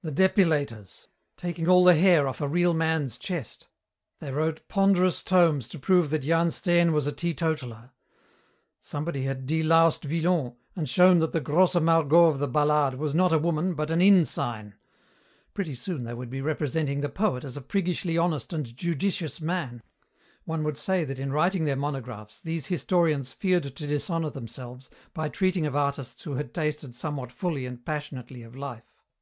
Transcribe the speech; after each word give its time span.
The 0.00 0.10
depilators! 0.10 1.08
taking 1.36 1.68
all 1.68 1.84
the 1.84 1.94
hair 1.96 2.26
off 2.26 2.40
a 2.40 2.48
real 2.48 2.72
man's 2.72 3.18
chest. 3.18 3.68
They 4.20 4.32
wrote 4.32 4.66
ponderous 4.68 5.22
tomes 5.22 5.68
to 5.68 5.78
prove 5.78 6.08
that 6.08 6.20
Jan 6.20 6.50
Steen 6.50 6.94
was 6.94 7.06
a 7.06 7.12
teetotaler. 7.12 7.90
Somebody 8.80 9.24
had 9.24 9.46
deloused 9.46 10.04
Villon 10.06 10.56
and 10.74 10.88
shown 10.88 11.18
that 11.18 11.32
the 11.32 11.42
Grosse 11.42 11.74
Margot 11.74 12.24
of 12.24 12.38
the 12.38 12.48
ballade 12.48 12.94
was 12.94 13.14
not 13.14 13.34
a 13.34 13.38
woman 13.38 13.74
but 13.74 13.90
an 13.90 14.00
inn 14.00 14.24
sign. 14.24 14.76
Pretty 15.52 15.74
soon 15.74 16.04
they 16.04 16.14
would 16.14 16.30
be 16.30 16.40
representing 16.40 17.02
the 17.02 17.10
poet 17.10 17.44
as 17.44 17.58
a 17.58 17.60
priggishly 17.60 18.16
honest 18.16 18.54
and 18.54 18.74
judicious 18.74 19.42
man. 19.42 19.82
One 20.46 20.62
would 20.64 20.78
say 20.78 21.04
that 21.04 21.18
in 21.18 21.34
writing 21.34 21.66
their 21.66 21.76
monographs 21.76 22.40
these 22.40 22.68
historians 22.68 23.34
feared 23.34 23.64
to 23.64 23.86
dishonour 23.86 24.30
themselves 24.30 24.88
by 25.12 25.28
treating 25.28 25.66
of 25.66 25.76
artists 25.76 26.22
who 26.22 26.36
had 26.36 26.54
tasted 26.54 26.94
somewhat 26.94 27.30
fully 27.30 27.66
and 27.66 27.84
passionately 27.84 28.42
of 28.42 28.56
life. 28.56 28.96